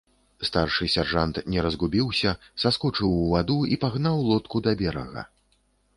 [0.47, 5.21] Старшы сяржант не разгубіўся, саскочыў у ваду і пагнаў лодку да берага.